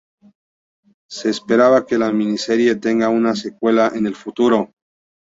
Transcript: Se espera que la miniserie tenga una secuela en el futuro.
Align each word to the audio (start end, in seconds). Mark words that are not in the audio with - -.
Se 1.11 1.29
espera 1.29 1.85
que 1.87 1.99
la 1.99 2.11
miniserie 2.11 2.75
tenga 2.77 3.09
una 3.09 3.35
secuela 3.35 3.91
en 3.93 4.07
el 4.07 4.15
futuro. 4.15 4.71